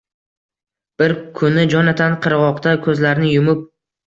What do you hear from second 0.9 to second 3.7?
Bir kuni Jonatan qirg‘oqda ko‘zlarini yumib